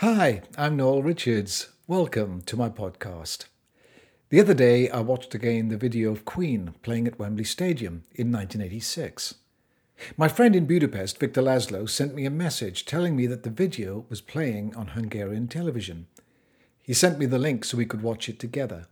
[0.00, 1.70] Hi, I'm Noel Richards.
[1.88, 3.46] Welcome to my podcast.
[4.28, 8.30] The other day, I watched again the video of Queen playing at Wembley Stadium in
[8.30, 9.34] 1986.
[10.16, 14.06] My friend in Budapest, Victor Laszlo, sent me a message telling me that the video
[14.08, 16.06] was playing on Hungarian television.
[16.80, 18.86] He sent me the link so we could watch it together.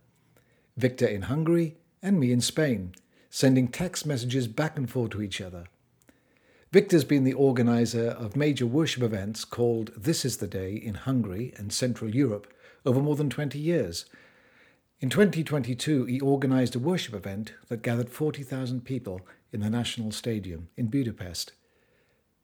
[0.75, 2.93] Victor in Hungary and me in Spain,
[3.29, 5.67] sending text messages back and forth to each other.
[6.77, 11.51] Victor's been the organizer of major worship events called This is the Day in Hungary
[11.57, 12.53] and Central Europe
[12.85, 14.05] over more than 20 years.
[14.99, 19.21] In 2022, he organized a worship event that gathered 40,000 people
[19.51, 21.53] in the National Stadium in Budapest.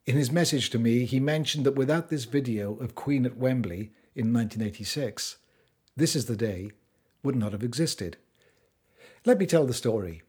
[0.08, 3.92] In his message to me, he mentioned that without this video of Queen at Wembley
[4.16, 5.38] in 1986,
[5.96, 6.72] This is the Day
[7.22, 8.18] would not have existed.
[9.26, 10.24] Let me tell the story.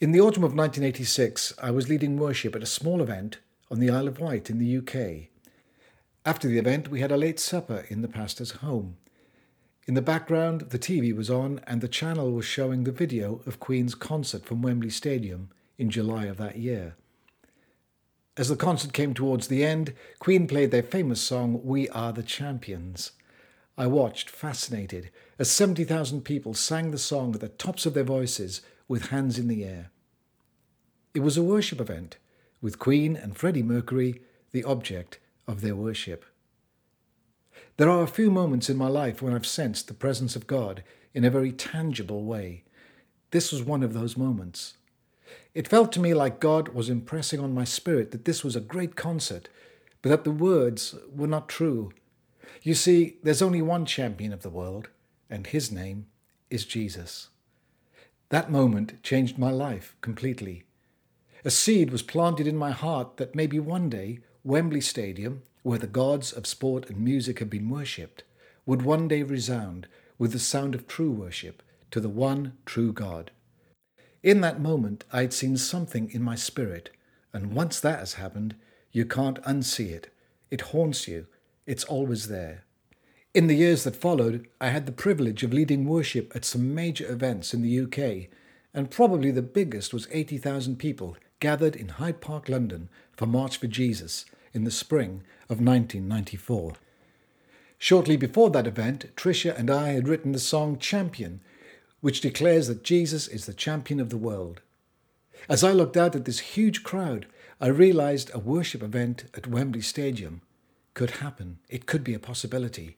[0.00, 3.36] In the autumn of 1986, I was leading worship at a small event
[3.70, 5.28] on the Isle of Wight in the UK.
[6.24, 8.96] After the event, we had a late supper in the pastor's home.
[9.86, 13.60] In the background, the TV was on and the channel was showing the video of
[13.60, 16.94] Queen's concert from Wembley Stadium in July of that year.
[18.38, 22.22] As the concert came towards the end, Queen played their famous song, We Are the
[22.22, 23.12] Champions.
[23.76, 28.62] I watched, fascinated, as 70,000 people sang the song at the tops of their voices
[28.90, 29.88] with hands in the air.
[31.14, 32.16] It was a worship event,
[32.60, 36.24] with Queen and Freddie Mercury the object of their worship.
[37.76, 40.82] There are a few moments in my life when I've sensed the presence of God
[41.14, 42.64] in a very tangible way.
[43.30, 44.74] This was one of those moments.
[45.54, 48.60] It felt to me like God was impressing on my spirit that this was a
[48.60, 49.48] great concert,
[50.02, 51.92] but that the words were not true.
[52.64, 54.88] You see, there's only one champion of the world,
[55.30, 56.06] and his name
[56.50, 57.28] is Jesus.
[58.30, 60.62] That moment changed my life completely.
[61.44, 65.88] A seed was planted in my heart that maybe one day Wembley Stadium, where the
[65.88, 68.22] gods of sport and music have been worshipped,
[68.64, 73.32] would one day resound with the sound of true worship to the one true God.
[74.22, 76.90] In that moment, I had seen something in my spirit,
[77.32, 78.54] and once that has happened,
[78.92, 80.14] you can't unsee it.
[80.50, 81.26] It haunts you,
[81.66, 82.64] it's always there.
[83.32, 87.08] In the years that followed, I had the privilege of leading worship at some major
[87.08, 88.28] events in the UK,
[88.74, 93.68] and probably the biggest was 80,000 people gathered in Hyde Park, London for March for
[93.68, 96.72] Jesus in the spring of 1994.
[97.78, 101.40] Shortly before that event, Tricia and I had written the song Champion,
[102.00, 104.60] which declares that Jesus is the champion of the world.
[105.48, 107.26] As I looked out at this huge crowd,
[107.60, 110.42] I realized a worship event at Wembley Stadium
[110.94, 111.60] could happen.
[111.68, 112.96] It could be a possibility.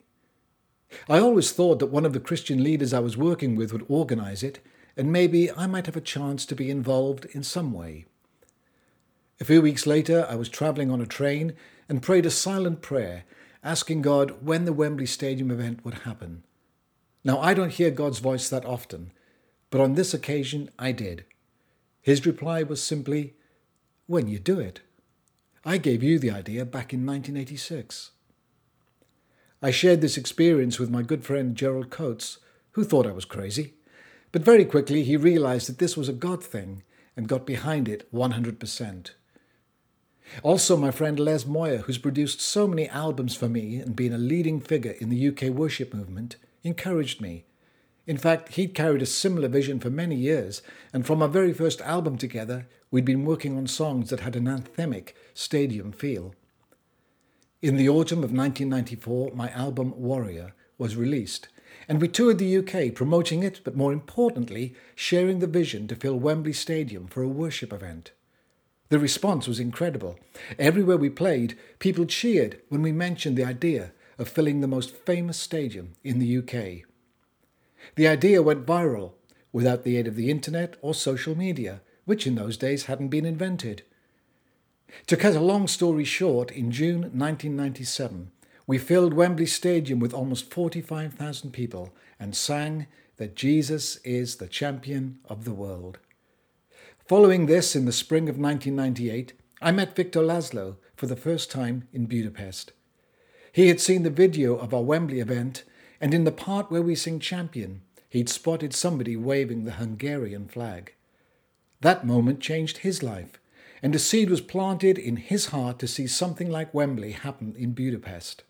[1.09, 4.43] I always thought that one of the Christian leaders I was working with would organize
[4.43, 4.61] it,
[4.97, 8.07] and maybe I might have a chance to be involved in some way.
[9.41, 11.55] A few weeks later, I was travelling on a train
[11.89, 13.25] and prayed a silent prayer,
[13.65, 16.45] asking God when the Wembley Stadium event would happen.
[17.25, 19.13] Now, I don't hear God's voice that often,
[19.71, 21.25] but on this occasion I did.
[22.01, 23.35] His reply was simply,
[24.07, 24.81] When you do it.
[25.65, 28.11] I gave you the idea back in 1986.
[29.65, 32.39] I shared this experience with my good friend Gerald Coates,
[32.73, 33.75] who thought I was crazy.
[34.33, 36.83] But very quickly he realized that this was a God thing
[37.17, 39.11] and got behind it 100%.
[40.43, 44.19] Also, my friend Les Moir, who's produced so many albums for me and been a
[44.19, 47.45] leading figure in the UK worship movement, encouraged me.
[48.05, 50.63] In fact, he'd carried a similar vision for many years,
[50.93, 54.47] and from our very first album together, we'd been working on songs that had an
[54.47, 56.35] anthemic stadium feel.
[57.63, 61.47] In the autumn of 1994, my album Warrior was released,
[61.87, 66.19] and we toured the UK promoting it, but more importantly, sharing the vision to fill
[66.19, 68.11] Wembley Stadium for a worship event.
[68.89, 70.19] The response was incredible.
[70.59, 75.39] Everywhere we played, people cheered when we mentioned the idea of filling the most famous
[75.39, 76.85] stadium in the UK.
[77.95, 79.13] The idea went viral
[79.53, 83.25] without the aid of the internet or social media, which in those days hadn't been
[83.25, 83.83] invented.
[85.07, 88.31] To cut a long story short, in June 1997,
[88.67, 92.87] we filled Wembley Stadium with almost 45,000 people and sang
[93.17, 95.99] that Jesus is the champion of the world.
[97.07, 101.89] Following this, in the spring of 1998, I met Victor Laszlo for the first time
[101.93, 102.73] in Budapest.
[103.53, 105.65] He had seen the video of our Wembley event,
[106.01, 110.95] and in the part where we sing champion, he'd spotted somebody waving the Hungarian flag.
[111.81, 113.39] That moment changed his life
[113.83, 117.73] and a seed was planted in his heart to see something like Wembley happen in
[117.73, 118.45] Budapest.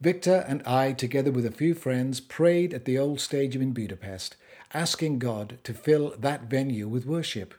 [0.00, 4.36] Victor and I, together with a few friends, prayed at the old stadium in Budapest,
[4.72, 7.54] asking God to fill that venue with worship.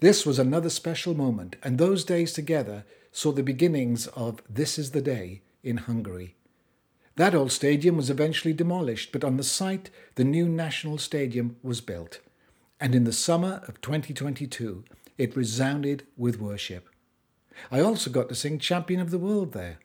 [0.00, 4.90] This was another special moment, and those days together saw the beginnings of This is
[4.90, 6.34] the Day in Hungary.
[7.16, 11.80] That old stadium was eventually demolished, but on the site, the new National Stadium was
[11.80, 12.20] built.
[12.80, 14.84] And in the summer of 2022,
[15.18, 16.88] it resounded with worship.
[17.70, 19.78] I also got to sing Champion of the World there.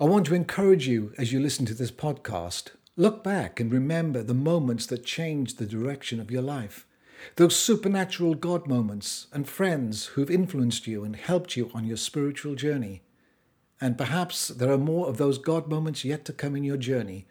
[0.00, 2.70] I want to encourage you as you listen to this podcast.
[2.96, 6.86] Look back and remember the moments that changed the direction of your life.
[7.34, 12.54] Those supernatural God moments and friends who've influenced you and helped you on your spiritual
[12.54, 13.02] journey.
[13.80, 17.26] And perhaps there are more of those God moments yet to come in your journey,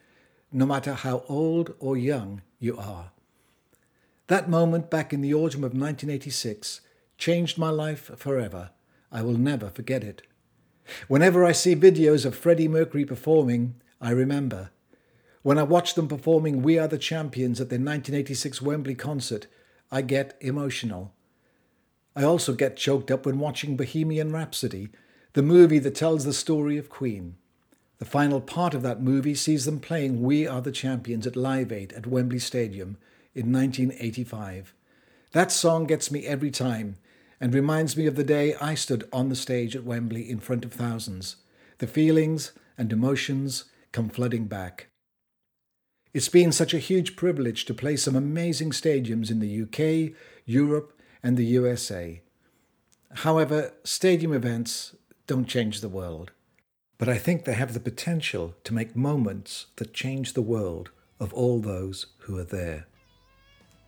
[0.52, 3.12] no matter how old or young you are.
[4.28, 6.82] That moment back in the autumn of 1986
[7.18, 8.72] changed my life forever.
[9.12, 10.24] I will never forget it.
[11.08, 14.72] Whenever I see videos of Freddie Mercury performing, I remember.
[15.44, 19.46] When I watch them performing We Are the Champions at their 1986 Wembley concert,
[19.92, 21.14] I get emotional.
[22.16, 24.90] I also get choked up when watching Bohemian Rhapsody,
[25.34, 27.36] the movie that tells the story of Queen.
[28.00, 31.72] The final part of that movie sees them playing We Are the Champions at Live
[31.72, 32.98] Aid at Wembley Stadium
[33.36, 34.74] in 1985.
[35.34, 36.96] That song gets me every time
[37.40, 40.64] and reminds me of the day I stood on the stage at Wembley in front
[40.64, 41.36] of thousands.
[41.80, 44.88] The feelings and emotions come flooding back.
[46.14, 50.16] It's been such a huge privilege to play some amazing stadiums in the UK,
[50.46, 52.22] Europe, and the USA.
[53.16, 54.96] However, stadium events
[55.28, 56.32] don't change the world,
[56.98, 61.34] but I think they have the potential to make moments that change the world of
[61.34, 62.88] all those who are there.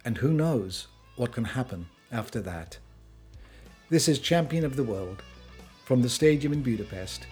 [0.08, 0.88] And who knows
[1.18, 2.78] what can happen after that.
[3.90, 5.22] This is Champion of the World
[5.84, 7.28] from the Stadium in Budapest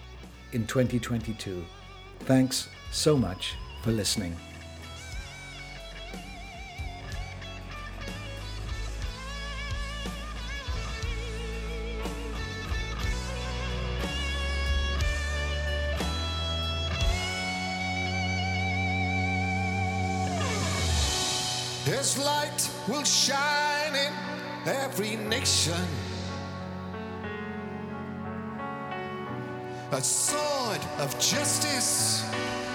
[0.52, 1.64] in 2022.
[2.26, 4.36] Thanks so much for listening.
[21.86, 24.12] His light will shine in
[24.66, 25.86] every nation.
[29.92, 32.24] A sword of justice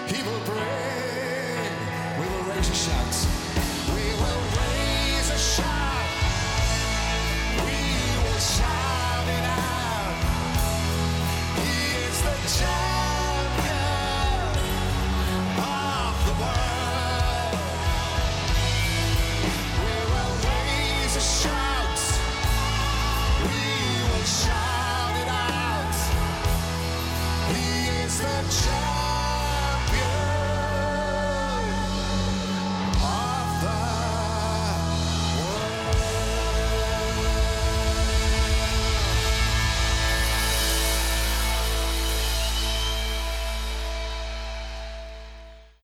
[0.07, 1.73] he will bring.
[2.21, 3.40] We will raise a shout.